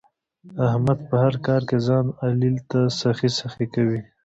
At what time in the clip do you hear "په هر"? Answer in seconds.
1.09-1.35